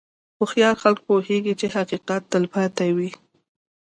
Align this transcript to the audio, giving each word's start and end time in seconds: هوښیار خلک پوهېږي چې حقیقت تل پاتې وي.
هوښیار 0.39 0.75
خلک 0.83 0.99
پوهېږي 1.07 1.53
چې 1.59 1.67
حقیقت 1.75 2.21
تل 2.31 2.43
پاتې 2.53 2.89
وي. 2.97 3.09